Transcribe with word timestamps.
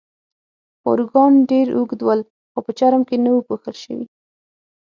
پاروګان 0.83 1.33
ډېر 1.51 1.67
اوږد 1.75 2.01
ول، 2.03 2.21
خو 2.51 2.59
په 2.65 2.71
چرم 2.79 3.01
کې 3.09 3.15
نه 3.25 3.29
وو 3.33 3.45
پوښل 3.47 3.75
شوي. 3.83 4.05